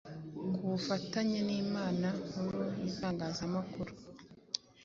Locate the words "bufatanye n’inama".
0.71-2.07